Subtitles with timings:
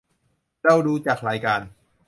[0.63, 1.61] เราดูจากรายการ